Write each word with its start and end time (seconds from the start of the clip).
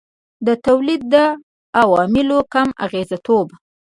د 0.47 0.47
تولید 0.65 1.01
د 1.13 1.15
عواملو 1.81 2.39
کم 2.53 2.69
اغېزمنتوب. 2.85 3.47